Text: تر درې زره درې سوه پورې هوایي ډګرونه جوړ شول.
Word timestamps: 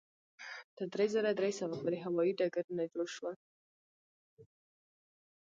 تر 0.77 0.87
درې 0.93 1.05
زره 1.15 1.31
درې 1.39 1.51
سوه 1.59 1.75
پورې 1.81 1.97
هوایي 2.05 2.33
ډګرونه 2.39 2.83
جوړ 2.93 3.07
شول. 3.15 3.35